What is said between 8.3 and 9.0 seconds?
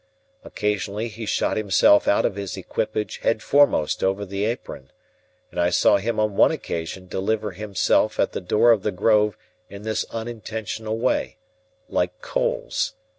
the door of the